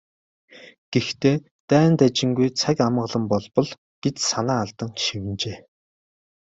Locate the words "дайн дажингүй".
1.69-2.49